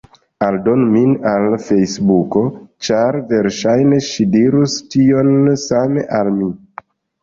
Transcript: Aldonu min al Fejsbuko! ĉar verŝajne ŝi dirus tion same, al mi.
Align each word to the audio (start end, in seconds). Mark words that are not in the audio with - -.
Aldonu 0.45 0.87
min 0.93 1.11
al 1.31 1.45
Fejsbuko! 1.65 2.43
ĉar 2.89 3.21
verŝajne 3.35 4.03
ŝi 4.09 4.29
dirus 4.41 4.83
tion 4.93 5.35
same, 5.71 6.11
al 6.23 6.39
mi. 6.43 6.55